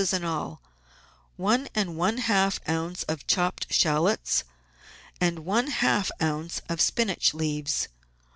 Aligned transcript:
in 0.13 0.23
all), 0.23 0.59
one 1.37 1.69
and 1.75 1.95
one 1.95 2.17
half 2.17 2.59
oz. 2.67 3.03
of 3.03 3.27
chopped 3.27 3.71
shallots, 3.71 4.43
and 5.19 5.45
one 5.45 5.67
half 5.67 6.09
oz. 6.19 6.59
of 6.67 6.81
spinach 6.81 7.35
leaves. 7.35 7.87